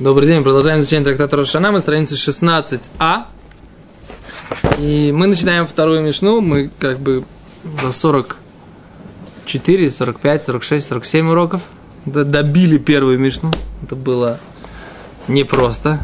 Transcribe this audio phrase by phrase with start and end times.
[0.00, 3.24] Добрый день, продолжаем изучение трактата Рошана, мы страница 16а.
[4.78, 7.22] И мы начинаем вторую мишну, мы как бы
[7.82, 11.60] за 44, 45, 46, 47 уроков
[12.06, 13.52] добили первую мишну.
[13.82, 14.40] Это было
[15.28, 16.00] непросто.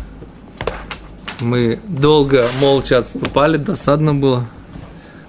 [1.41, 4.45] Мы долго, молча отступали, досадно было.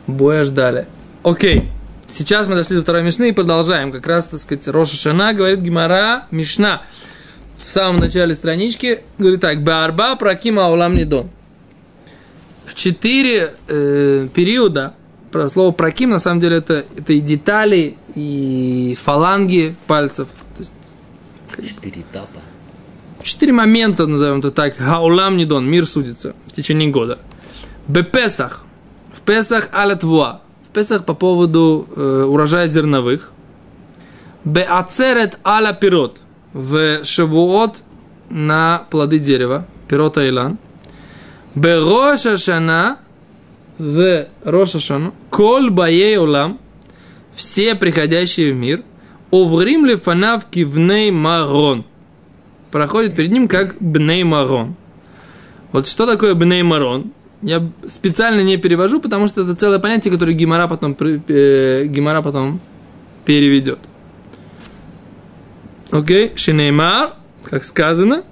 [0.08, 0.88] Боя ждали.
[1.24, 1.72] Окей,
[2.06, 3.94] сейчас мы дошли до второй мишны и продолжаем.
[3.94, 6.82] Как раз, так сказать, Роша Шана говорит Гимара Мишна
[7.68, 11.30] в самом начале странички, говорит так, Барба прокима аулам нидон.
[12.64, 14.94] В четыре э, периода,
[15.34, 20.30] про слово проким, на самом деле, это, это и детали, и фаланги пальцев.
[20.56, 20.74] То есть,
[21.58, 22.40] Четыре этапа.
[23.22, 27.20] четыре момента, назовем это так, хаулам нидон, мир судится в течение года.
[27.90, 28.64] Бепесах,
[29.12, 30.40] в Песах алятвуа,
[30.70, 33.34] в Песах по поводу э, урожая зерновых.
[34.46, 36.22] Беацерет аля пирот,
[36.58, 37.84] в Шавуот
[38.32, 40.58] на плоды дерева, пирот Айлан.
[41.54, 42.98] Бероша Шана
[43.78, 46.58] в Роша Шану, Коль Баей Улам,
[47.36, 48.84] все приходящие в мир,
[49.30, 51.86] Оврим ли фанав кивней марон.
[52.72, 54.76] Проходит перед ним как бней марон.
[55.72, 57.12] Вот что такое бней марон?
[57.42, 62.60] Я специально не перевожу, потому что это целое понятие, которое Гимара потом, э, Гимара потом
[63.26, 63.80] переведет.
[65.92, 68.24] Окей, Шинеймар, как сказано,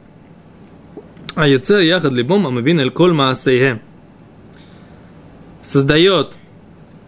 [1.35, 3.81] а Юцер Яхад Либом Амавин Эль Коль Маасейхем.
[5.61, 6.35] Создает,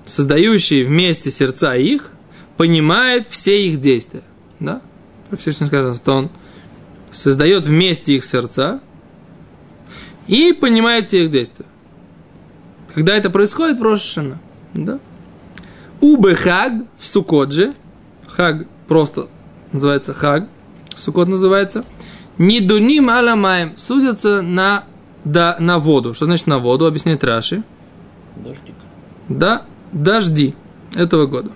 [0.05, 2.11] создающий вместе сердца их,
[2.55, 4.23] понимает все их действия.
[4.59, 4.81] Да?
[5.37, 6.29] Всевышний сказал, что он
[7.11, 8.79] создает вместе их сердца
[10.27, 11.65] и понимает все их действия.
[12.93, 14.39] Когда это происходит в Рошашана,
[14.73, 14.99] да?
[15.99, 17.73] Убехаг в Сукодже,
[18.27, 19.29] хаг просто
[19.77, 20.47] называется хаг,
[20.95, 21.85] сукот называется,
[22.37, 24.85] не дуним аламаем, судятся на,
[25.23, 26.13] да, на воду.
[26.13, 26.85] Что значит на воду?
[26.85, 27.63] Объясняет Раши.
[28.35, 28.75] Дождик.
[29.29, 30.55] Да, дожди
[30.95, 31.51] этого года.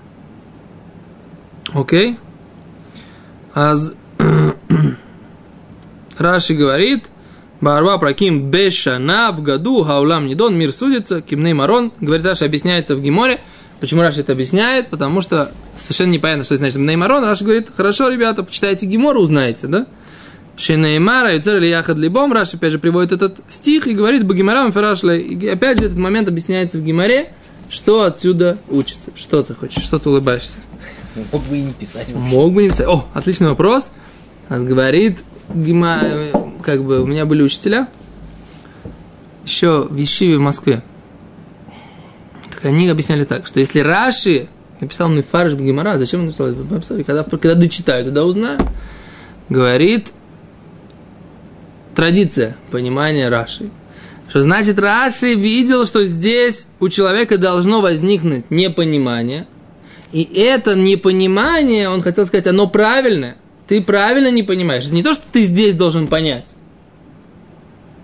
[1.73, 2.17] Окей?
[3.53, 3.93] Аз...
[6.17, 7.09] Раши говорит,
[7.61, 11.91] Барба праким бешана в году, хаулам недон, мир судится, кимней марон.
[11.99, 13.39] Говорит, Раши объясняется в Гиморе.
[13.81, 14.89] Почему Раши это объясняет?
[14.89, 17.23] Потому что совершенно непонятно, что значит Неймарон.
[17.23, 19.87] Раши говорит, хорошо, ребята, почитайте Гимору, узнаете, да?
[20.55, 22.31] Шинеймара, Юцер или Яхад Либом.
[22.31, 25.19] Раши опять же приводит этот стих и говорит Багимарам Ферашле.
[25.19, 27.33] И опять же этот момент объясняется в Гимаре,
[27.69, 29.09] что отсюда учится.
[29.15, 30.57] Что ты хочешь, что ты улыбаешься?
[31.31, 32.07] Мог бы и не писать.
[32.13, 32.85] Мог бы не писать.
[32.87, 33.91] О, отличный вопрос.
[34.49, 35.23] Нас говорит,
[35.55, 36.01] Гима,
[36.61, 37.87] как бы у меня были учителя,
[39.43, 40.83] еще в Ешиве в Москве.
[42.63, 44.47] Они объясняли так, что если Раши
[44.79, 46.47] написал Нефарш Гимара, зачем он написал?
[46.47, 48.59] Написали, Когда, когда дочитаю, тогда узнаю.
[49.49, 50.11] Говорит,
[51.95, 53.69] традиция понимания Раши.
[54.29, 59.45] Что значит Раши видел, что здесь у человека должно возникнуть непонимание.
[60.11, 63.35] И это непонимание, он хотел сказать, оно правильное.
[63.67, 64.85] Ты правильно не понимаешь.
[64.85, 66.55] Это не то, что ты здесь должен понять.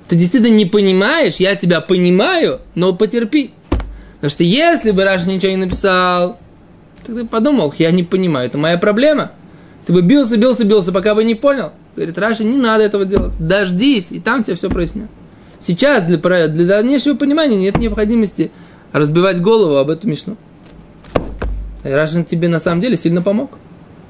[0.08, 3.52] Ты действительно не понимаешь, я тебя понимаю, но потерпи.
[4.18, 6.40] Потому что если бы Раши ничего не написал,
[7.06, 9.32] то ты подумал, я не понимаю, это моя проблема.
[9.86, 11.72] Ты бы бился, бился, бился, пока бы не понял.
[11.96, 13.36] Говорит, Раши, не надо этого делать.
[13.40, 15.10] Дождись, и там тебе все прояснят.
[15.60, 16.18] Сейчас для,
[16.48, 18.52] для дальнейшего понимания нет необходимости
[18.92, 20.36] разбивать голову об эту мишну.
[21.84, 23.58] Рашин тебе на самом деле сильно помог.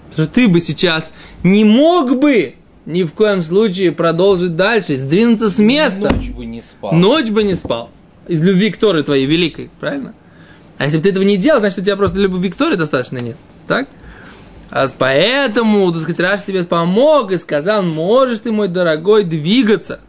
[0.10, 1.12] Потому что ты бы сейчас
[1.44, 6.14] не мог бы ни в коем случае продолжить дальше, сдвинуться с места.
[6.14, 6.94] Ночь бы не спал.
[6.94, 7.90] Ночь бы не спал.
[8.28, 10.14] Из любви к Торе твоей великой, правильно?
[10.78, 13.38] А если бы ты этого не делал, значит, у тебя просто любви к достаточно нет.
[13.68, 13.88] Так?
[14.70, 20.02] А поэтому, так сказать, Раш тебе помог и сказал, можешь ты, мой дорогой, двигаться.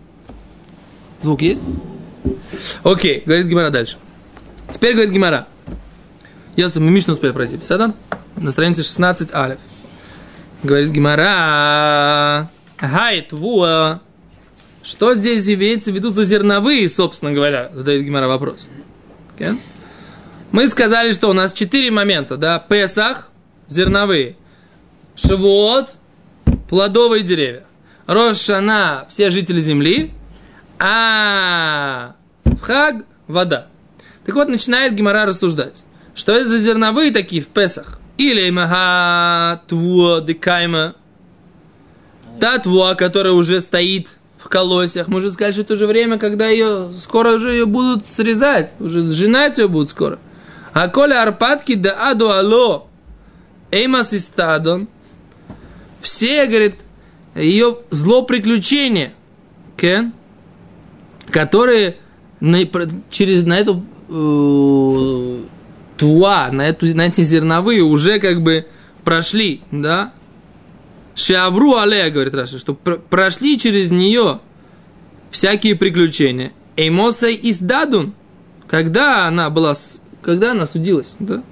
[1.23, 1.62] Звук есть?
[2.83, 3.97] Окей, говорит Гимара дальше.
[4.71, 5.47] Теперь говорит Гимара.
[6.57, 7.95] Если мы Мишну успели пройти, Садан?
[8.37, 9.59] На странице 16 алиф.
[10.62, 12.51] Говорит Гимара.
[12.78, 14.01] Хайт вуа.
[14.89, 18.71] Что здесь имеется в виду за зерновые, собственно говоря, задает Гимара вопрос.
[19.37, 19.59] Okay?
[20.51, 22.59] Мы сказали, что у нас четыре момента, да?
[22.59, 23.29] Песах,
[23.69, 24.37] зерновые.
[25.15, 25.91] Шавуот,
[26.71, 27.65] плодовые деревья.
[28.07, 30.11] Рошана, все жители земли.
[30.79, 32.15] А
[32.63, 33.67] Хаг, вода.
[34.25, 35.85] Так вот, начинает Гимара рассуждать.
[36.15, 38.01] Что это за зерновые такие в Песах?
[38.17, 40.95] Или маха твуа декайма.
[42.41, 45.09] Та твуа, которая уже стоит в колосьях.
[45.09, 48.73] Мы уже сказали, что это уже время, когда ее, скоро уже ее будут срезать.
[48.79, 50.19] Уже сжинать ее будут скоро.
[50.73, 52.87] А коля арпатки да аду ало.
[53.71, 54.89] Эймас истадон.
[56.01, 56.77] Все, говорит,
[57.35, 59.13] ее зло приключение
[59.77, 60.13] кен,
[61.31, 61.97] которые
[62.41, 62.59] на,
[63.11, 65.43] через, на эту э,
[65.97, 68.67] туа, на, эту, на эти зерновые уже как бы
[69.05, 70.13] прошли, да?
[71.18, 74.38] Шавру алея, говорит Раша, что пр- прошли через нее
[75.32, 76.53] всякие приключения.
[76.76, 78.15] Эймосай из Дадун,
[78.68, 79.74] когда она была,
[80.22, 81.42] когда она судилась, да?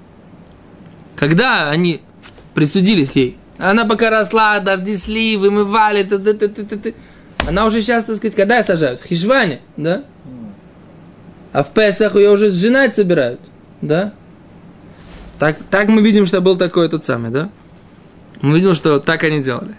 [1.17, 1.99] Когда они
[2.53, 3.37] присудились ей.
[3.57, 6.95] Она пока росла, дожди шли, вымывали, т -т -т -т -т -т.
[7.45, 9.01] Она уже сейчас, так сказать, когда сажают?
[9.01, 10.05] В Хишване, да?
[11.51, 13.41] А в Песах ее уже сжинать собирают,
[13.81, 14.13] да?
[15.39, 17.49] Так, так мы видим, что был такой тот самый, да?
[18.41, 19.75] Мы видим, что так они делали.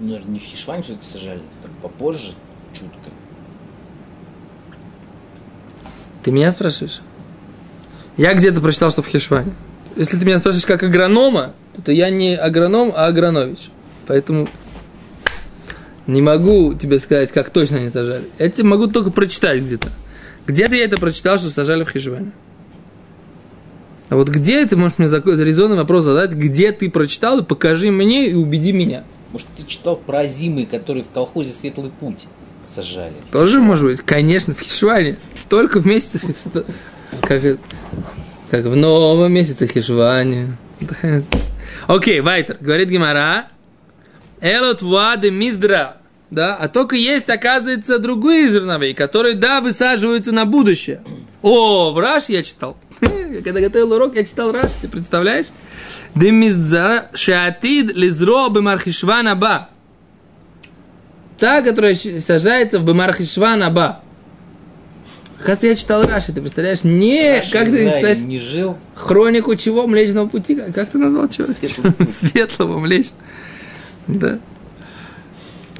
[0.00, 2.32] Ну, наверное, не в Хишване все-таки сажали, так попозже,
[2.72, 3.10] чутко.
[6.22, 7.00] Ты меня спрашиваешь?
[8.16, 9.54] Я где-то прочитал, что в Хешване.
[9.96, 11.52] Если ты меня спрашиваешь как агронома,
[11.84, 13.70] то я не агроном, а агронович.
[14.06, 14.48] Поэтому
[16.06, 18.24] не могу тебе сказать, как точно они сажали.
[18.38, 19.88] Я тебе могу только прочитать где-то.
[20.46, 22.32] Где-то я это прочитал, что сажали в Хешване.
[24.08, 28.28] А вот где, ты можешь мне резонный вопрос задать, где ты прочитал, и покажи мне
[28.28, 29.04] и убеди меня.
[29.32, 32.24] Может, ты читал про зимы, которые в колхозе «Светлый путь»
[32.66, 33.12] сажали?
[33.30, 35.18] Тоже может быть, конечно, в Хишване.
[35.50, 36.20] Только в месяце,
[37.22, 37.42] как,
[38.50, 40.56] как в новом месяце Хишване.
[41.86, 43.48] Окей, Вайтер, говорит Гимара.
[44.40, 45.96] Элот вады миздра.
[46.30, 51.00] Да, а только есть, оказывается, другие зерновые, которые, да, высаживаются на будущее.
[51.40, 52.76] О, в Раш я читал.
[53.44, 55.46] Когда готовил урок, я читал Раш, ты представляешь?
[56.14, 59.68] Демиздара шатид лизро бемархишвана ба.
[61.38, 64.00] Та, которая сажается в Бемархишван Аба.
[65.44, 66.82] Кажется, я читал Раши, ты представляешь?
[66.82, 68.18] Не, Раши как ты Израиле читаешь?
[68.18, 68.76] не жил.
[68.96, 69.86] Хронику чего?
[69.86, 70.56] Млечного пути?
[70.56, 71.46] Как, как ты назвал чего?
[71.46, 71.94] Светлого.
[72.20, 73.22] Светлого млечного.
[74.08, 74.40] Да.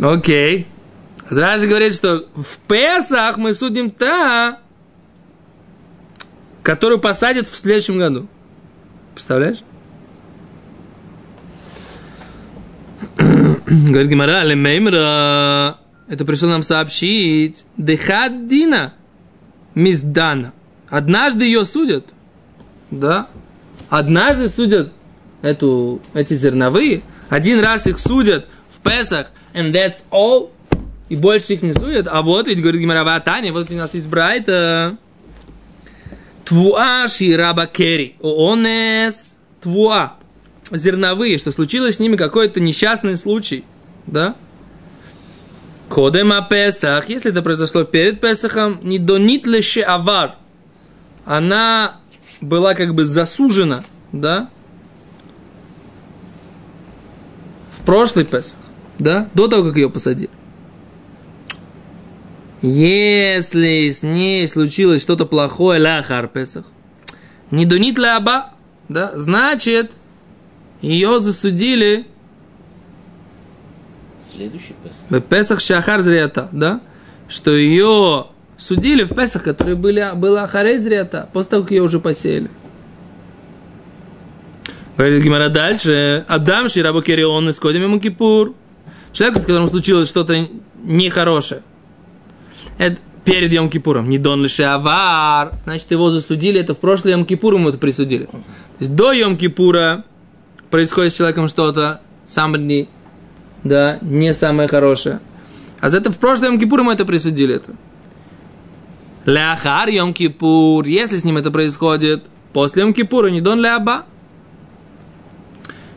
[0.01, 0.69] Окей.
[1.29, 4.61] Раши говорит, что в Песах мы судим та,
[6.69, 8.29] которую посадят в следующем году.
[9.15, 9.61] Представляешь?
[13.17, 15.79] Говорит Гимара, лемеймра,
[16.09, 18.93] это пришло нам сообщить, дехаддина,
[19.75, 20.53] миздана.
[20.91, 22.05] Однажды ее судят,
[22.91, 23.29] да?
[23.89, 24.93] Однажды судят
[25.41, 27.01] эту, эти зерновые,
[27.31, 30.51] один раз их судят в Песах, and that's all,
[31.09, 32.09] и больше их не судят.
[32.11, 34.99] А вот ведь, говорит Гимара, Ватани, вот у нас есть Брайта,
[36.49, 38.17] Твуа шираба кери.
[38.23, 40.15] Онес твуа.
[40.71, 43.65] Зерновые, что случилось с ними какой-то несчастный случай.
[44.07, 44.35] Да?
[45.91, 47.11] Кодема Песах.
[47.11, 50.37] Если это произошло перед Песахом, не донит леше авар.
[51.27, 51.97] Она
[52.41, 54.49] была как бы засужена, да?
[57.73, 58.61] В прошлый Песах,
[58.99, 59.29] да?
[59.35, 60.31] До того, как ее посадили.
[62.61, 66.65] Если с ней случилось что-то плохое, ляхар Песах,
[67.51, 68.51] не дунит ляба,
[68.89, 69.93] да, значит,
[70.83, 72.07] ее засудили
[74.33, 75.05] Следующий Песах.
[75.09, 76.81] в Песах Шахар Зриата, да,
[77.29, 78.27] что ее
[78.57, 82.51] судили в Песах, которые были, было Ахарей Зриата, после того, как ее уже посеяли.
[84.97, 86.25] Говорит Гимара дальше.
[86.27, 88.55] Адам Ширабу Керион из Кодим Кипур.
[89.13, 90.49] Человек, с которым случилось что-то
[90.83, 91.63] нехорошее.
[92.79, 94.09] Это перед Йом Кипуром.
[94.09, 95.53] Не дон лишь авар.
[95.65, 96.61] Значит, его засудили.
[96.61, 98.25] Это в прошлый Йом Кипур ему это присудили.
[98.25, 98.39] То
[98.79, 100.05] есть до Йом Кипура
[100.71, 102.89] происходит с человеком что-то, somebody,
[103.65, 105.21] да, не самое хорошее.
[105.81, 107.57] А за это в прошлый Йом Кипур ему это присудили.
[107.57, 107.73] Это.
[109.27, 110.87] Ляхар Йом Кипур.
[110.87, 114.05] Если с ним это происходит после Йом Кипура, не дон ляба.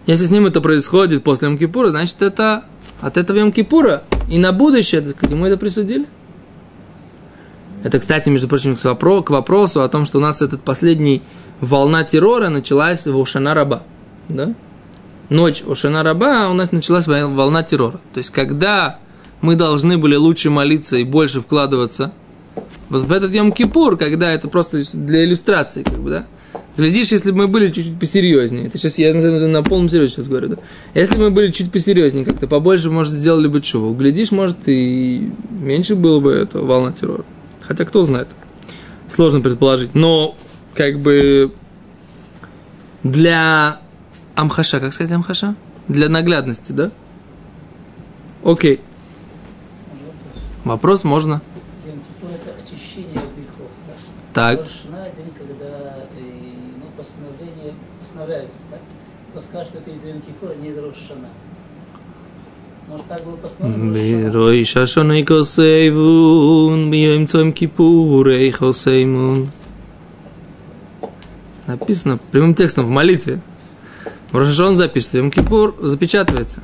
[0.08, 2.66] Если с ним это происходит после Йом Кипура, значит, это
[3.00, 4.04] от этого Йом Кипура.
[4.30, 6.08] И на будущее, так сказать, ему это присудили.
[7.84, 11.22] Это, кстати, между прочим, к вопро- к вопросу о том, что у нас этот последний
[11.60, 13.84] волна террора началась в Ошана Раба.
[14.30, 14.54] Да?
[15.30, 18.00] Ночь Ошана Раба у нас началась во- волна террора.
[18.14, 19.00] То есть, когда
[19.42, 22.14] мы должны были лучше молиться и больше вкладываться
[22.90, 26.26] вот в этот Йом Кипур, когда это просто для иллюстрации, как бы, да?
[26.78, 28.68] Глядишь, если бы мы были чуть-чуть посерьезнее.
[28.68, 30.56] Это сейчас я на, на полном серьезе сейчас говорю, да?
[30.94, 33.94] Если бы мы были чуть посерьезнее, как-то побольше, может, сделали бы чего.
[33.94, 37.24] Глядишь, может, и меньше было бы это волна террора.
[37.72, 38.28] Хотя кто знает.
[39.08, 39.96] Сложно предположить.
[39.96, 40.36] Но,
[40.76, 41.54] как бы,
[43.02, 43.80] для
[44.36, 45.56] Амхаша, как сказать Амхаша?
[45.88, 46.92] Для наглядности, да?
[48.44, 48.82] Окей.
[50.66, 51.42] Вопрос можно.
[51.86, 51.92] Да?
[54.34, 54.66] Так.
[55.16, 56.34] День, когда э,
[56.78, 58.60] ну, постановляются.
[58.70, 58.82] Так?
[59.30, 61.30] Кто скажет, что это из Йом Кипура, не из Рошана.
[62.88, 64.32] Может, так было постановлено?
[64.32, 69.50] Рой шашоной косейвун, бием цоем кипурей хосеймун.
[71.68, 73.40] Написано прямым текстом в молитве.
[74.32, 76.62] В Рошашон запишется, Йом Кипур запечатывается.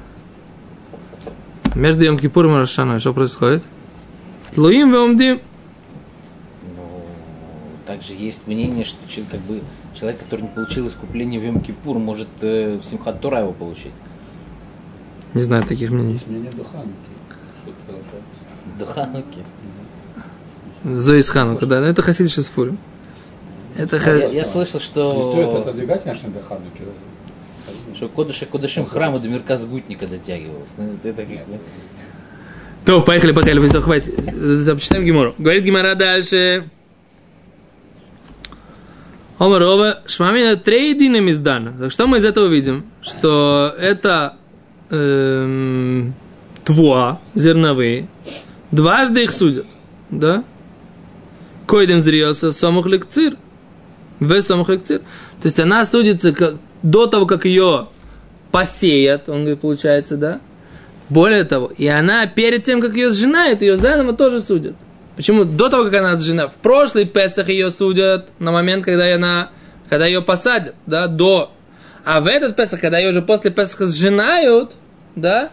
[1.76, 3.64] Между Йом Кипуром и Рошашаной что происходит?
[4.54, 5.42] Тлуим веомдим.
[6.76, 7.02] Но
[7.86, 9.62] также есть мнение, что человек, как бы,
[9.94, 13.92] человек, который не получил искупление в Йом Кипур, может э, в Симхат Тора его получить.
[15.34, 16.20] Не знаю таких мнений.
[16.28, 16.94] Мнение до Хануки.
[17.66, 18.00] Что?
[18.80, 19.40] До Хануки.
[21.66, 22.78] Да, но это хасид сейчас фурим.
[23.76, 26.84] Это ха- Я, я слышал, Не стоит что, отодвигать, конечно, до Хануки.
[27.96, 30.72] что Кодыша Кодышим храма до Мирка Гутника дотягивалось.
[30.78, 31.46] Ну, это как
[32.86, 34.14] То, поехали, поехали, все, хватит.
[34.34, 35.36] Зачитаем Гимору.
[35.38, 36.64] Говорит Гимара дальше.
[39.38, 41.74] Омарова, Шмамина трейдинами издана.
[41.78, 42.86] Так что мы из этого видим?
[43.02, 44.36] Что это
[44.90, 46.14] эм,
[46.64, 48.08] твуа, зерновые,
[48.72, 49.66] дважды их судят.
[50.10, 50.44] Да?
[51.66, 53.36] Койдем зриоса самых лекцир.
[54.20, 55.00] В самых лекцир.
[55.42, 57.88] То есть она судится как, до того, как ее
[58.52, 60.40] посеят, он говорит, получается, да?
[61.10, 64.76] Более того, и она перед тем, как ее сжинают, ее заново тоже судят.
[65.16, 65.46] Почему?
[65.46, 66.48] До того, как она сжена.
[66.48, 69.50] В прошлый Песах ее судят на момент, когда она,
[69.90, 71.52] когда ее посадят, да, до.
[72.10, 74.76] А в этот Песах, когда ее уже после Песаха сжинают,
[75.18, 75.50] да,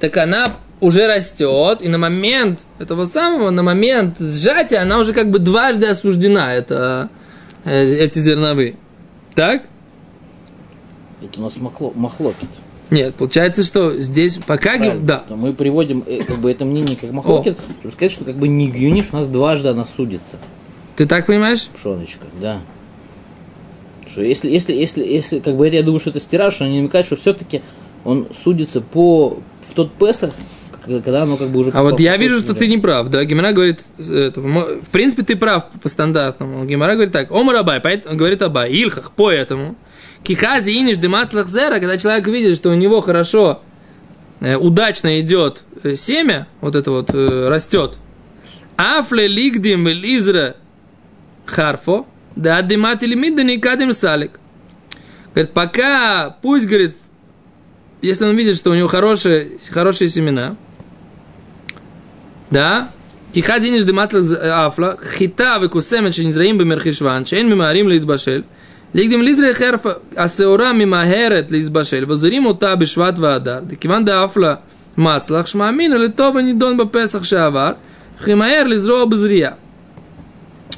[0.00, 5.30] так она уже растет, и на момент этого самого, на момент сжатия, она уже как
[5.30, 7.10] бы дважды осуждена, это,
[7.66, 8.76] э, эти зерновые.
[9.34, 9.64] Так?
[11.22, 12.48] Это у нас махло, махлокит.
[12.88, 14.78] Нет, получается, что здесь пока...
[14.78, 15.06] Правильно.
[15.06, 15.24] Да.
[15.28, 18.70] Мы приводим э, как бы это мнение как махлокит, чтобы сказать, что как бы не
[18.70, 20.38] гюни, что у нас дважды она судится.
[20.96, 21.66] Ты так понимаешь?
[21.66, 22.60] Пшоночка, да.
[24.10, 26.78] Что если, если, если, если, как бы это, я думаю, что это стираж, что они
[26.78, 27.62] намекают, что все-таки
[28.04, 30.32] он судится по в тот Песах,
[30.84, 31.70] когда оно как бы уже...
[31.72, 33.24] А вот я вижу, что ты не прав, да?
[33.24, 36.64] Гемора говорит, э, это, в принципе, ты прав по стандартному.
[36.64, 39.76] Гемора говорит так, Омар Абай, поэт- он говорит Абай, Ильхах, поэтому,
[40.22, 43.60] кихази иниш демацлах зера, когда человек видит, что у него хорошо,
[44.40, 47.98] э, удачно идет э, семя, вот это вот э, растет,
[48.76, 50.54] афле лигдим лизра
[51.44, 52.06] харфо,
[52.38, 54.38] да, дымат или не кадем салик.
[55.34, 56.94] Говорит, пока, пусть, говорит,
[58.00, 60.54] если он видит, что у него хорошие, хорошие семена,
[62.50, 62.90] да,
[63.34, 68.44] Киха диниш дыматлах афла, хита выкусемен шенизраим бемерхишван, шен мимарим литбашель,
[68.92, 74.62] Лигдим лизре херфа асеора мимахерет лизбашель, возурим ута бишват ваадар, декиван да афла
[74.94, 77.76] мацлах, шмамин или тоба нидон бапесах шавар,
[78.24, 79.56] химаэр лизро бзрия.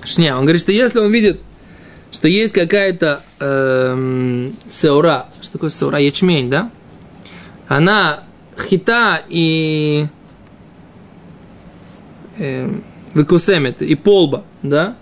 [0.05, 1.41] Шня, он говорит, что если он видит,
[2.11, 6.71] что есть какая-то эм, сеура, что такое сеура, ячмень, да?
[7.69, 8.25] Она
[8.69, 10.07] хита и
[12.39, 14.97] эм, выкусемет и полба, да?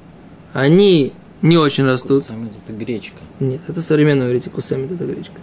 [0.53, 1.13] Они
[1.43, 2.25] не очень растут.
[2.25, 3.19] Самит это гречка.
[3.41, 5.41] Нет, это в современном иврите кусемит, это гречка.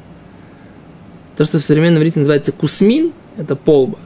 [1.38, 3.98] То, что в современном иврите называется кусмин, это полба.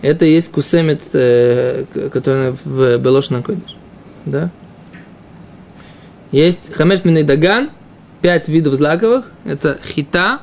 [0.00, 3.76] Это и есть кусемит, э, который в Белошна Койдыш.
[4.26, 4.50] Да?
[6.34, 7.70] Есть хамеш даган,
[8.20, 9.30] пять видов злаковых.
[9.44, 10.40] Это хита,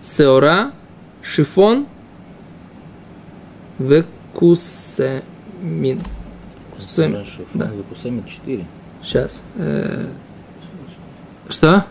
[0.00, 0.70] сеора,
[1.20, 1.88] шифон,
[3.80, 5.20] векусемин.
[6.76, 7.66] Кусем- Хорошо, да.
[7.66, 8.64] фон Викусемит 4.
[9.02, 9.42] Сейчас.
[9.56, 10.06] Э,
[11.48, 11.84] Что?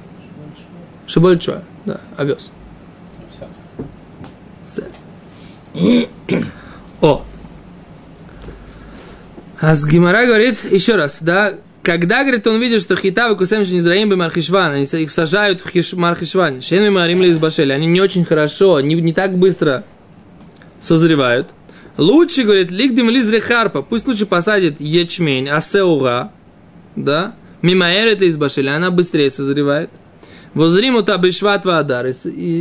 [1.07, 1.63] Шибольчуа.
[1.85, 2.51] Да, овес.
[7.01, 7.21] О.
[9.59, 11.55] А с Гимара говорит, еще раз, да,
[11.87, 15.93] когда, говорит, он видит, что хитавы кусем низраим бы мархишван, они их сажают в хиш,
[15.93, 19.85] мархишван, шенми марим ли избашели, они не очень хорошо, не, не так быстро
[20.81, 21.47] созревают.
[21.95, 26.33] Лучше, говорит, лигдим лизре харпа, пусть лучше посадит ячмень, асеуга,
[26.97, 29.89] да, мимаэр это избашели, она быстрее созревает.
[30.55, 32.11] Возриму та бешват адар, и,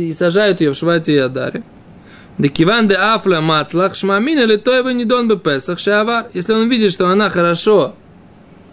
[0.07, 1.63] и, сажают ее в швате и адаре.
[2.37, 6.27] Декиван де афла мацлах шмамин или тоева недон бы песах шавар.
[6.33, 7.93] Если он видит, что она хорошо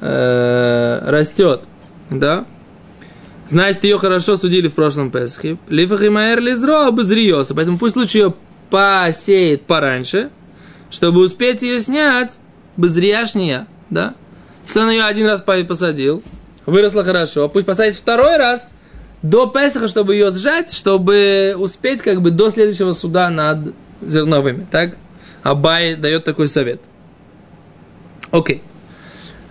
[0.05, 1.63] э, растет,
[2.11, 2.45] да,
[3.47, 5.57] значит, ее хорошо судили в прошлом Песахе.
[5.69, 7.55] Лифах и маэр лизро обозриется.
[7.55, 8.35] Поэтому пусть лучше ее
[8.71, 10.31] посеет пораньше,
[10.91, 12.39] чтобы успеть ее снять
[12.77, 14.15] безряшния, да.
[14.67, 16.23] Если он ее один раз по- посадил,
[16.67, 18.69] выросла хорошо, пусть посадит второй раз
[19.23, 24.67] до Песаха, чтобы ее сжать, чтобы успеть как бы до следующего суда над зерновыми.
[24.71, 24.97] Так?
[25.43, 26.81] Абай дает такой совет.
[28.31, 28.61] Окей.
[28.61, 28.74] За-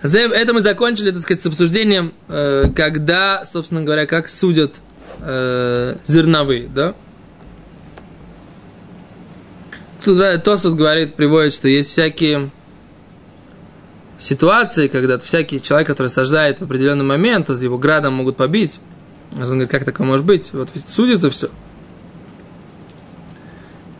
[0.04, 4.80] Это мы закончили, так сказать, с обсуждением, э, когда, собственно говоря, как судят
[5.20, 6.94] э, зерновые, да?
[10.04, 12.50] Тут да, Тосут говорит, приводит, что есть всякие
[14.18, 18.80] ситуации, когда всякий человек, который сажает в определенный момент, его градом могут побить.
[19.32, 20.52] Он говорит, как такое может быть?
[20.52, 21.48] Вот судится все.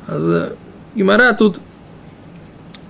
[0.06, 0.54] А
[0.94, 1.58] Гимара тут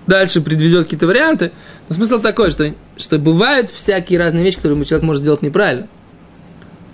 [0.08, 1.52] дальше предведет какие-то варианты.
[1.88, 5.88] Но смысл такой, что, что бывают всякие разные вещи, которые человек может сделать неправильно.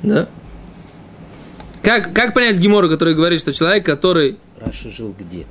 [0.03, 0.29] Да?
[1.83, 5.47] Как, как понять Гемару, который говорит, что человек, который Раши жил где?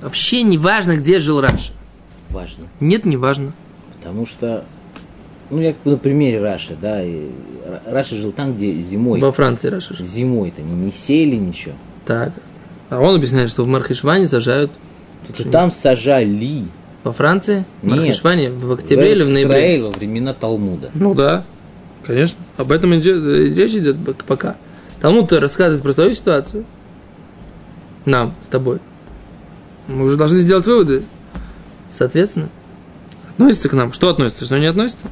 [0.00, 1.72] вообще не важно, где жил Раши.
[2.30, 2.66] Важно.
[2.80, 3.52] Нет, не важно.
[3.96, 4.64] Потому что,
[5.50, 7.30] ну, я на примере Раши, да, и
[7.66, 9.20] Ра- Раши жил там, где зимой.
[9.20, 10.04] Во Франции Раши жил.
[10.06, 11.74] Зимой-то не, не сеяли ничего.
[12.04, 12.32] Так.
[12.90, 14.70] А он объясняет, что в Мархешване сажают
[15.36, 16.64] То там сажали.
[17.06, 17.64] Во Франции?
[17.82, 17.96] В Нет.
[17.98, 19.58] Мархешване в октябре или в ноябре?
[19.58, 20.90] Израиле во времена Талмуда.
[20.94, 21.44] Ну да,
[22.04, 22.38] конечно.
[22.56, 23.96] Об этом идет, э, речь идет
[24.26, 24.56] пока.
[25.00, 26.64] Талмуд рассказывает про свою ситуацию.
[28.06, 28.80] Нам, с тобой.
[29.86, 31.04] Мы уже должны сделать выводы.
[31.90, 32.48] Соответственно,
[33.30, 33.92] относится к нам.
[33.92, 35.06] Что относится, что не относится?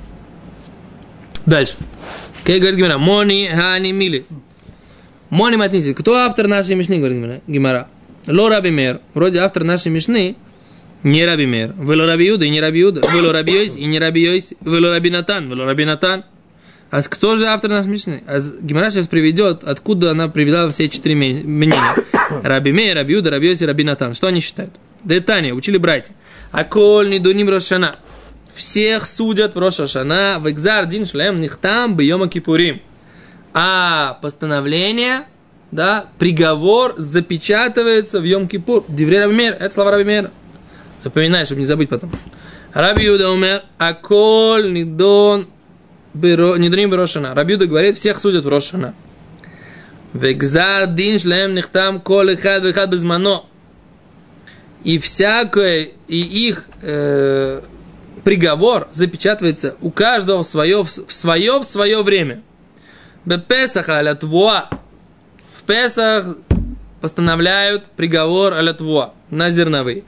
[1.46, 1.76] Дальше.
[2.44, 2.98] Кей говорит Гимара.
[2.98, 4.26] Мони хани мили.
[5.30, 5.94] Мони матнити.
[5.94, 7.40] Кто автор нашей мишны, говорит Гимара?
[7.46, 7.88] Гимара.
[8.26, 9.00] Ло Раби Мер.
[9.12, 10.36] Вроде автор нашей мишны
[11.04, 11.74] не Раби Мер.
[11.78, 13.02] Вело Раби Юда и не Раби Юда.
[13.12, 14.54] Вело Раби Йойс и не Раби Йойс.
[14.62, 15.48] Вело Раби Натан.
[15.48, 16.24] Вело Раби Натан.
[16.90, 18.22] А кто же автор нашей мишны?
[18.26, 21.76] А Гимара сейчас приведет, откуда она привела все четыре мнения.
[22.42, 24.14] Раби Мейр, Раби Юда, Раби Йойс и Раби Натан.
[24.14, 24.72] Что они считают?
[25.02, 26.14] Детания, учили братья.
[26.52, 27.96] Аколь не дуним Рошана.
[28.54, 30.38] Всех судят в Рошашана.
[30.40, 32.80] В экзар дин шлем нихтам бьема кипурим.
[33.52, 35.24] А постановление,
[35.70, 38.84] да, приговор запечатывается в Йом Кипур.
[38.88, 39.54] Дивре Раби Мейр.
[39.54, 40.30] Это слова Раби Мейра.
[41.04, 42.10] Запоминай, чтобы не забыть потом.
[42.72, 45.48] Раби Юда умер, аколь нидон
[46.14, 47.34] Беро- Нидрим Рошана.
[47.34, 48.94] Рабиуда говорит, всех судят в Рошана.
[50.14, 53.42] Вегзар дин шлем нихтам кол ихад вихад безмано.
[54.82, 57.60] И всякое, и их э,
[58.24, 62.42] приговор запечатывается у каждого в свое, в свое, в свое время.
[63.26, 64.70] Бепесах аля твуа.
[65.58, 66.36] В Песах
[67.02, 70.04] постановляют приговор аля твуа на зерновые.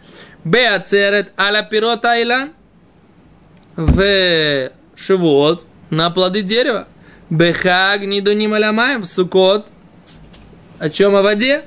[0.46, 2.52] Беацерет аля пирот айлан
[3.74, 6.86] в Шивот на плоды дерева.
[7.30, 9.66] Бехаг нидоним алямаем в Сукот.
[10.78, 11.64] О чем о воде?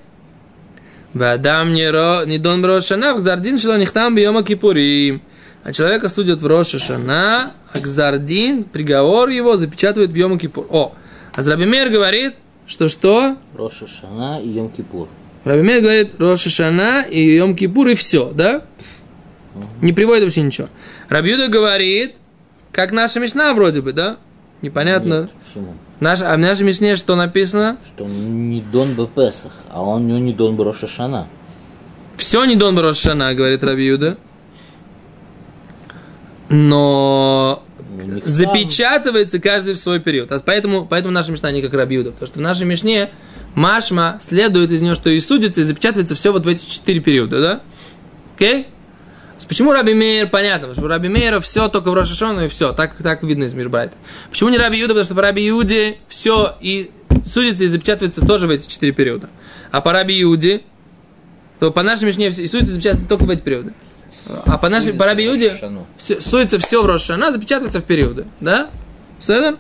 [1.14, 5.24] Вадам нидон брошана, гзардин шло нихтам бьема кипурим.
[5.66, 10.66] А человека судят в Рошашана, а гзардин, приговор его запечатывают в Йома Кипур.
[10.70, 10.94] О,
[11.36, 13.36] а Зрабимер говорит, что что?
[13.54, 15.10] Роша Шана и Йом Кипур.
[15.44, 18.64] Рабимер говорит Рошашана и Йом Кипур и все, да?
[19.82, 20.68] Не приводит вообще ничего.
[21.08, 22.16] Рабиуда говорит,
[22.72, 24.18] как наша Мишна вроде бы, да?
[24.62, 25.22] Непонятно.
[25.22, 25.74] Нет, почему?
[26.00, 27.78] Наша, а в нашей Мишне что написано?
[27.86, 31.28] Что он не Дон Бепесах, а он у него не Дон Роша Шана.
[32.16, 34.18] Все не Дон Рошашана, говорит Рабиуда.
[36.50, 37.64] Но
[38.24, 40.32] запечатывается каждый в свой период.
[40.32, 42.12] А поэтому, поэтому наша Мишна не как Рабиуда.
[42.12, 43.10] Потому что в нашей Мишне
[43.60, 47.42] Машма следует из нее, что и судится, и запечатывается все вот в эти четыре периода,
[47.42, 47.62] да?
[48.36, 48.68] Окей?
[49.50, 52.72] Почему Раби Мейер, понятно, потому что у Раби Мейера все только в Рошашону и все,
[52.72, 53.96] так, так видно из Мирбрайта.
[54.30, 56.92] Почему не Раби Юда, потому что по Раби Юде все и
[57.30, 59.30] судится и запечатывается тоже в эти четыре периода.
[59.72, 60.62] А по Раби Юде,
[61.60, 63.74] то по нашей Мишне и судится и запечатывается только в эти периоды.
[64.46, 65.54] А по нашей, по Раби Юде,
[65.98, 68.26] все, суется все в Рошана, запечатывается в периоды.
[68.40, 68.70] Да?
[69.20, 69.58] Седер?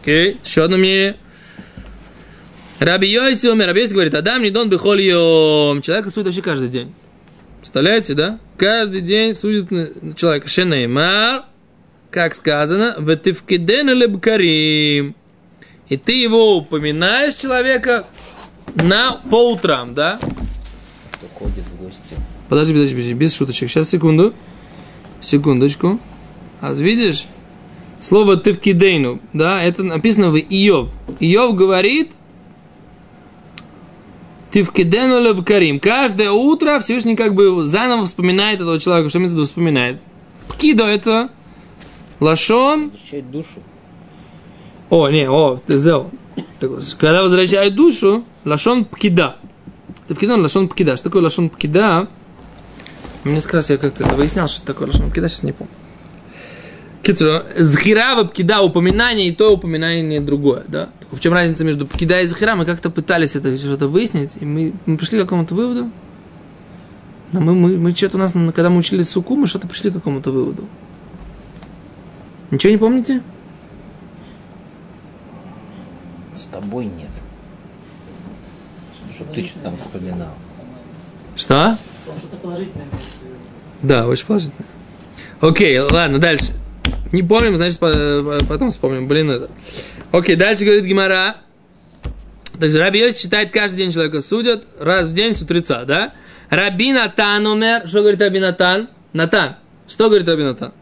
[0.00, 1.16] Окей, еще одно мнение.
[2.80, 3.68] Раби Йоси умер.
[3.68, 5.80] Раби Йоси говорит, Адам не дон бихоль йом.
[5.82, 6.92] Человека судит вообще каждый день.
[7.60, 8.38] Представляете, да?
[8.56, 9.68] Каждый день судит
[10.16, 10.48] человека.
[10.48, 11.44] Шенеймар,
[12.10, 15.14] как сказано, ветивкиден лебкарим.
[15.88, 18.06] И ты его упоминаешь, человека,
[18.74, 20.18] на, по утрам, да?
[21.12, 22.14] Кто ходит в гости.
[22.48, 23.70] Подожди, подожди, подожди, без шуточек.
[23.70, 24.34] Сейчас, секунду.
[25.20, 26.00] Секундочку.
[26.60, 27.26] А видишь?
[28.00, 30.90] Слово тывкидейну, да, это написано в Иов.
[31.20, 32.12] Иов говорит,
[34.54, 35.80] тывкидейну левкарим.
[35.80, 39.10] Каждое утро Всевышний как бы заново вспоминает этого человека.
[39.10, 40.00] Что имеется в виду вспоминает?
[40.46, 41.30] Пкидо это
[42.20, 42.90] лашон.
[42.90, 43.62] Возвращает душу.
[44.90, 46.08] О, не, о, ты зел.
[46.98, 49.38] Когда возвращают душу, лашон пкида.
[50.06, 50.96] Ты вкидал лашон пкида.
[50.96, 52.06] Что такое лашон пкида?
[53.24, 55.72] Мне раз я как-то это выяснял, что такое лашон пкида, сейчас не помню.
[57.06, 60.88] Зхира пкида, упоминание и то упоминание и другое, да?
[61.10, 62.56] В чем разница между пкида и захира?
[62.56, 65.90] Мы как-то пытались это что-то выяснить, и мы, мы пришли к какому-то выводу.
[67.32, 69.94] Но мы, мы, мы что-то у нас, когда мы учили суку, мы что-то пришли к
[69.94, 70.66] какому-то выводу.
[72.50, 73.22] Ничего не помните?
[76.34, 77.10] С тобой нет.
[79.14, 80.34] Чтоб ты что-то там вспоминал.
[81.36, 81.78] Что?
[82.04, 82.86] Потому что это положительное.
[83.82, 84.66] Да, очень положительно.
[85.40, 86.52] Окей, ладно, дальше.
[87.14, 89.06] Не помним, значит, по- потом вспомним.
[89.06, 89.48] Блин, это.
[90.10, 91.36] Окей, дальше говорит Гимара.
[92.58, 96.12] Также Раби Йоси считает, каждый день человека судят, раз в день с утреца, да?
[96.50, 97.86] Раби Натан умер.
[97.86, 98.88] Что говорит Раби Натан?
[99.12, 99.54] Натан.
[99.86, 100.72] Что говорит Раби Натан?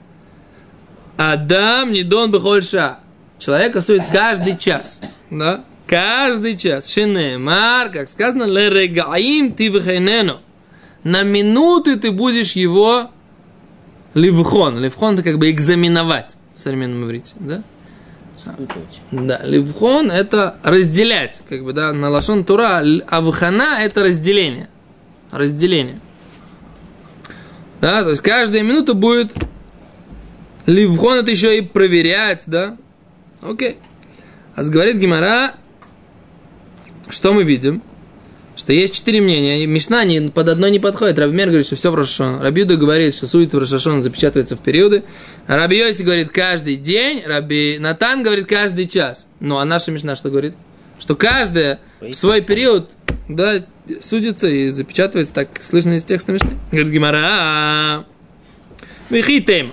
[1.18, 2.97] Адам не дон бехольша.
[3.38, 5.62] Человека судят каждый час, да?
[5.87, 6.90] Каждый час.
[6.90, 10.40] Шинемар, как сказано, лерегаим ты вихайнену.
[11.05, 13.11] На минуты ты будешь его
[14.14, 14.79] ливхон.
[14.79, 17.62] Ливхон это как бы экзаменовать в современном иврите, да?
[18.38, 19.01] Испытывать.
[19.11, 24.68] Да, ливхон это разделять, как бы, да, на лашон тура, авхана это разделение.
[25.31, 25.98] Разделение.
[27.81, 29.33] Да, то есть каждая минута будет
[30.66, 32.77] ливхон это еще и проверять, да?
[33.40, 33.79] Окей.
[34.55, 35.55] А говорит Гимара,
[37.09, 37.83] что мы видим?
[38.55, 41.19] Что есть четыре мнения, и Мишна не, под одно не подходит.
[41.19, 42.41] Рабимер говорит, что все в Рошашон.
[42.41, 45.05] Рабиуда говорит, что сует в Рошашон запечатывается в периоды.
[45.47, 49.27] А Раби Йоси говорит каждый день, Раби Натан говорит каждый час.
[49.41, 50.55] Ну, а наша Мишна что говорит?
[51.01, 52.91] Что каждая в свой период,
[53.29, 53.65] да,
[54.01, 56.59] судится и запечатывается, так слышно из текста Мишны.
[56.71, 58.05] Говорит Гимара,
[59.09, 59.73] Вихитем.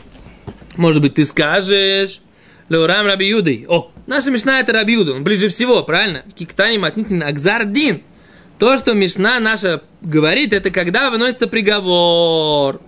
[0.76, 2.22] Может быть, ты скажешь,
[2.70, 3.65] Леурам Раби Юдой.
[3.68, 6.24] О, наша Мишна это Раби Юда, он ближе всего, правильно?
[6.38, 8.04] Киктани матнитин Акзардин.
[8.60, 12.82] То, что Мишна наша говорит, это когда выносится приговор.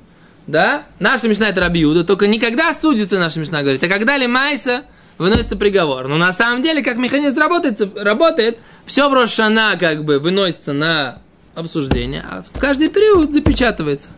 [0.45, 0.83] Да?
[0.99, 4.83] Наша Мишна это Раби Юда, только не когда судится наша Мишна говорит, а когда Лимайса
[5.17, 6.09] выносится приговор.
[6.09, 11.19] Но на самом деле, как механизм работает, работает все в Рошана как бы выносится на
[11.55, 14.09] обсуждение, а в каждый период запечатывается.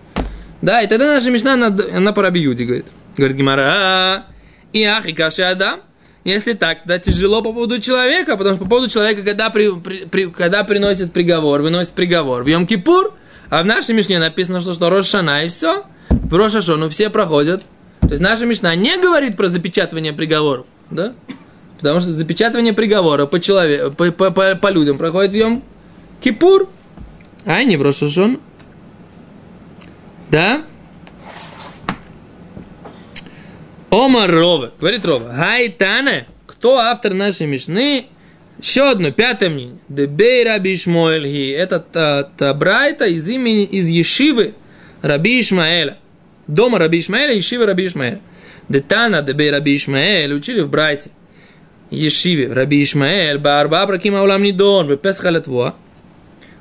[0.64, 2.88] Да, и тогда наша Мишна, она, она по Раби Юде говорит.
[3.16, 4.26] Говорит Гимара,
[4.72, 5.82] и ах, и каши Адам.
[6.24, 10.06] Если так, тогда тяжело по поводу человека, потому что по поводу человека, когда, при, при-
[10.06, 13.12] при- когда приносит приговор, выносит приговор в Йом-Кипур,
[13.50, 17.62] а в нашей Мишне написано, что, что Рошана и все, в Рошашону все проходят.
[18.02, 21.14] То есть наша Мишна не говорит про запечатывание приговоров, да?
[21.80, 26.70] Потому что запечатывание приговора по, человеку, по, по, по- по людям проходит в Йом-Кипур,
[27.46, 28.40] а не в Рошашон.
[30.32, 30.64] Да?
[33.94, 38.08] Омар Рова, говорит Рова, Хайтане, кто автор нашей Мишны?
[38.60, 39.78] Еще одно, пятое мнение.
[39.88, 41.52] Дебей Раби Ишмоэль Ги.
[41.52, 44.56] Это та, та из имени, из Ешивы
[45.04, 46.00] Раби Ишмаэля.
[46.48, 48.20] Дома Раби Ишмаэля, Ешивы Раби Ишмаэля.
[48.68, 51.12] Детана Дебей Раби Ишмаэль учили в брайте.
[51.92, 55.76] Ешиве Раби Ишмаэль, Барба Бракима Улам Нидон, Бепесха Латвуа.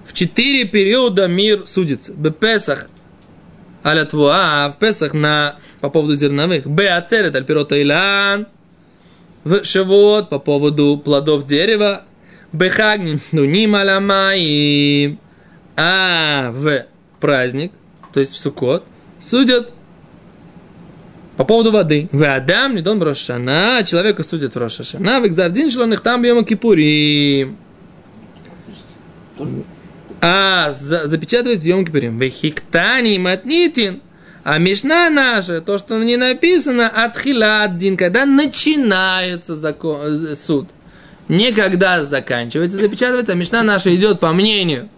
[0.04, 2.12] В четыре периода мир судится.
[2.12, 2.90] Бепесах
[3.84, 6.66] аля твуа, а в Песах на, по поводу зерновых.
[6.66, 6.88] Б.
[6.88, 8.46] Ацерет аль пирота илан.
[9.44, 12.02] В Шавуот по поводу плодов дерева.
[12.52, 15.18] Бехагнин нуним аля маим.
[15.76, 16.84] А в
[17.18, 17.72] праздник,
[18.12, 18.84] то есть в Суккот,
[19.20, 19.72] судят
[21.36, 22.08] по поводу воды.
[22.12, 27.56] В Адам не дон Рошана, человека судят в Рошашана, в Экзардин шлоных там бьема кипурим.
[29.38, 29.64] Тоже
[30.24, 32.18] А, за, запечатывать Йом Кипурим.
[32.18, 34.00] Вехиктани матнитин.
[34.44, 40.68] А Мишна наша, то, что не написано, отхиладдин, когда начинается закон, э, суд.
[41.28, 44.88] Не когда заканчивается запечатывается, а Мишна наша идет по мнению,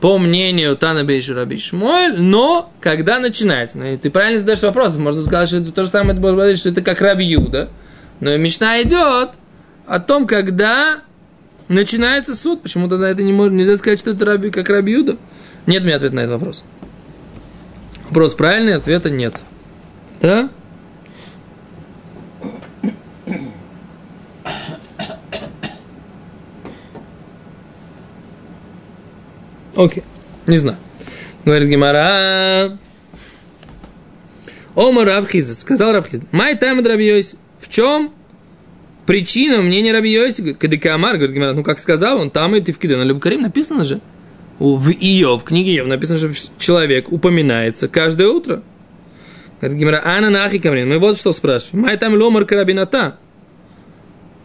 [0.00, 3.78] по мнению Тана Бейшу Раби Шмуэль, но когда начинается.
[3.78, 6.82] Ну, и ты правильно задаешь вопрос, можно сказать, что это то же самое, что это
[6.82, 7.68] как Раби Юда.
[8.20, 9.30] Но Мишна идет
[9.86, 11.00] о том, когда
[11.68, 12.62] начинается суд.
[12.62, 15.16] Почему тогда это не может, нельзя сказать, что это раби, как Раби Юда?
[15.66, 16.64] Нет у меня ответа на этот вопрос.
[18.08, 19.42] Вопрос правильный, ответа нет.
[20.20, 20.50] Да?
[29.76, 30.04] Окей,
[30.46, 30.78] не знаю.
[31.44, 32.78] Говорит Гимара.
[34.76, 36.24] Омар Рабхиза, сказал Рабхиза.
[36.30, 37.36] Май тайм Йоси.
[37.58, 38.12] В чем
[39.06, 40.40] причина мнения Раби Йоси?
[40.40, 42.96] Говорит, Кадикамар, говорит Гимара, ну как сказал он, там и ты в Киде.
[42.96, 44.00] На Любкарим написано же.
[44.58, 48.62] В Иов, в книге Иов написано, что человек упоминается каждое утро.
[49.60, 50.88] Говорит Гимара, Ана нахи камрин.
[50.88, 51.84] Мы вот что спрашиваем.
[51.84, 53.18] Май там ломар карабината.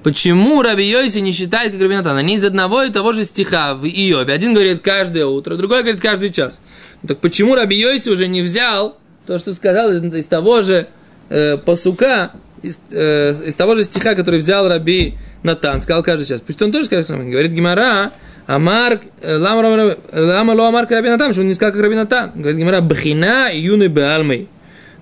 [0.03, 2.15] Почему Раби Йоси не считает как Рабинатан?
[2.15, 4.33] Они из одного и того же стиха в Иове.
[4.33, 6.61] Один говорит каждое утро, другой говорит каждый час.
[7.01, 10.87] Ну, Так почему Раби Йоси уже не взял то, что сказал из, из того же
[11.29, 16.41] э, посука, из, э, из того же стиха, который взял Раби Натан, сказал каждый час.
[16.41, 18.11] Пусть он тоже скажет, что говорит Гимара,
[18.47, 22.31] Амар, э, лама, лама, ло Амар Раби Натан, почему он не сказал как Раби Натан?
[22.35, 24.47] Говорит Гимара, Бхина и юный Беалмей.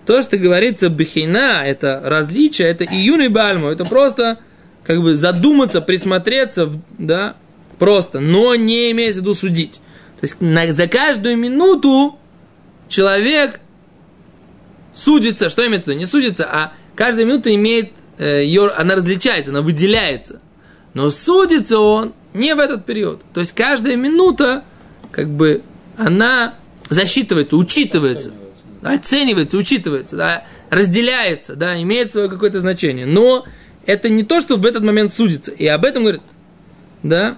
[0.07, 4.37] То, что говорится бхина, это различие, это и бальму, это просто
[4.85, 7.35] как бы задуматься, присмотреться, да,
[7.77, 9.81] просто, но не имеется в виду судить.
[10.21, 12.17] То есть на- за каждую минуту
[12.87, 13.59] человек
[14.93, 15.99] судится, что имеется в виду?
[15.99, 20.41] Не судится, а каждая минута имеет, э, ее, она различается, она выделяется.
[20.93, 23.21] Но судится он не в этот период.
[23.33, 24.63] То есть каждая минута,
[25.11, 25.61] как бы,
[25.95, 26.55] она
[26.89, 28.33] засчитывается, учитывается,
[28.81, 33.05] оценивается, учитывается, да, разделяется, да, имеет свое какое-то значение.
[33.05, 33.45] Но
[33.85, 35.51] это не то, что в этот момент судится.
[35.51, 36.21] И об этом говорит,
[37.03, 37.37] да,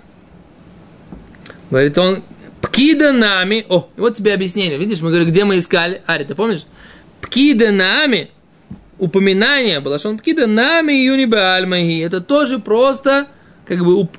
[1.69, 2.23] говорит он,
[2.61, 6.65] пкида нами, о, вот тебе объяснение, видишь, мы говорим, где мы искали, Ари, ты помнишь?
[7.21, 8.29] Пкида нами,
[8.99, 13.27] упоминание было, что он пкида нами юни баальмахи, это тоже просто,
[13.65, 14.17] как бы, уп-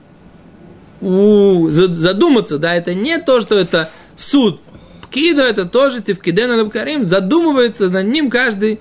[1.01, 4.61] у- за- задуматься, да, это не то, что это суд.
[5.03, 8.81] Пкида это тоже ты в кидена карим задумывается над ним каждый,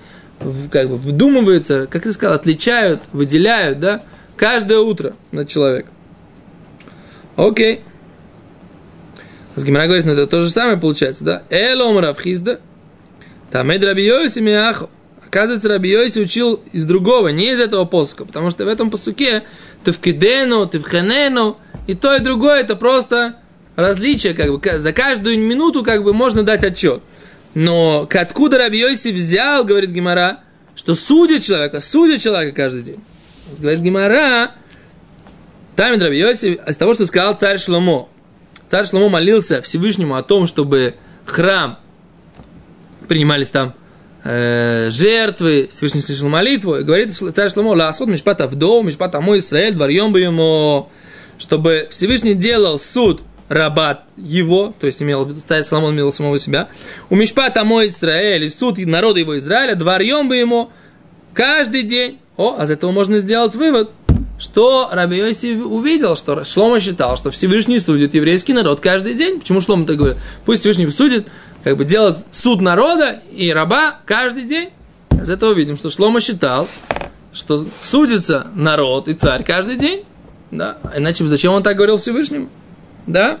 [0.70, 4.02] как бы вдумывается, как ты сказал, отличают, выделяют, да,
[4.36, 5.92] каждое утро над человеком.
[7.36, 7.80] Окей.
[9.56, 11.42] С Гимара говорит, ну это то же самое получается, да?
[11.50, 12.60] Элом Равхизда,
[13.50, 14.88] Тамед Раби Йоси Миахо.
[15.30, 19.44] Оказывается, Раби учил из другого, не из этого посука, потому что в этом посуке
[20.80, 23.36] в хенену, и то, и другое, это просто
[23.76, 27.00] различие, как бы, за каждую минуту, как бы, можно дать отчет.
[27.54, 28.80] Но откуда Раби
[29.12, 30.40] взял, говорит Гимара,
[30.74, 33.00] что судят человека, судят человека каждый день.
[33.56, 34.50] Говорит Гимара,
[35.76, 38.08] Тамид Раби Йоси, из того, что сказал царь Шломо.
[38.66, 41.78] Царь Шломо молился Всевышнему о том, чтобы храм
[43.06, 43.74] принимались там
[44.24, 49.74] э, жертвы, Всевышний слышал молитву, и говорит царь Шломо, ласот мишпат авдо, мишпат амо Исраэль,
[49.74, 50.88] дворьем бы ему,
[51.38, 56.68] чтобы Всевышний делал суд рабат его, то есть имел, царь Соломон имел самого себя,
[57.10, 60.70] у мишпат амо Израиль, и суд народа его Израиля, дворьем бы ему
[61.34, 62.20] каждый день.
[62.36, 63.90] О, а из этого можно сделать вывод,
[64.38, 69.40] что Раби Йоси увидел, что Шлома считал, что Всевышний судит еврейский народ каждый день.
[69.40, 70.16] Почему Шлома так говорит?
[70.44, 71.26] Пусть Всевышний судит,
[71.64, 74.70] как бы делать суд народа и раба каждый день.
[75.20, 76.68] Из этого видим, что Шлома считал,
[77.32, 80.04] что судится народ и царь каждый день.
[80.50, 80.78] Да?
[80.96, 82.48] Иначе зачем он так говорил Всевышнему?
[83.06, 83.38] Да?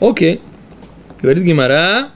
[0.00, 0.40] Окей.
[1.20, 2.10] Говорит Гимара.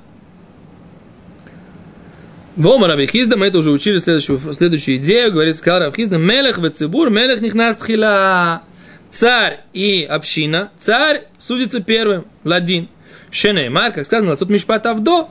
[2.57, 6.59] Вома Раби Хизда, мы это уже учили следующую, следующую идею, говорит, сказал Раби Хизда, Мелех
[6.59, 8.63] вецибур, Мелех нихнас тхила.
[9.09, 12.89] Царь и община, царь судится первым, ладин.
[13.33, 15.29] Шенеймар, как сказано, суд мишпат авдо,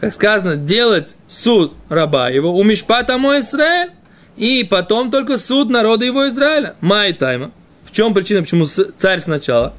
[0.00, 3.90] как сказано, делать суд раба его, у мишпата мой Израиль,
[4.36, 6.76] и потом только суд народа его Израиля.
[6.80, 7.50] Май тайма.
[7.84, 9.74] В чем причина, почему царь сначала?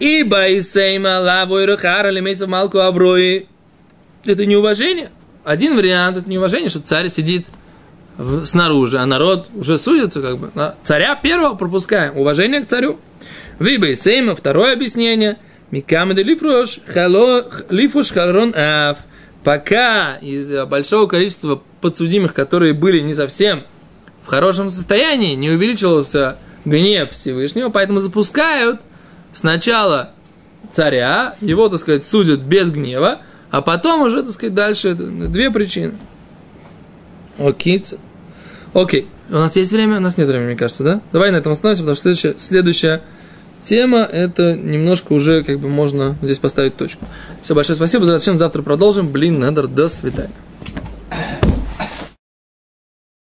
[0.00, 3.46] Ибо Исейма лавой рахара лемейсов малку аврои.
[4.24, 5.10] Это неуважение.
[5.44, 7.46] Один вариант это неуважение, что царь сидит
[8.44, 10.50] снаружи, а народ уже судится как бы.
[10.82, 12.16] Царя первого пропускаем.
[12.18, 12.98] Уважение к царю.
[13.58, 15.38] Виба Исейма, второе объяснение.
[15.70, 18.98] Микамеды лифруш хало- лифуш харон аф.
[19.42, 23.62] Пока из э, большого количества подсудимых, которые были не совсем
[24.22, 28.80] в хорошем состоянии, не увеличивался гнев Всевышнего, поэтому запускают
[29.32, 30.10] сначала
[30.72, 35.94] царя, его, так сказать, судят без гнева, а потом уже, так сказать, дальше две причины.
[37.38, 37.84] Окей.
[38.74, 39.06] Окей.
[39.30, 39.98] У нас есть время?
[39.98, 41.00] У нас нет времени, мне кажется, да?
[41.12, 43.02] Давай на этом остановимся, потому что следующая, следующая
[43.60, 47.04] тема, это немножко уже как бы можно здесь поставить точку.
[47.42, 49.08] Все, большое спасибо, зачем завтра продолжим.
[49.08, 50.32] Блин, надо, до свидания.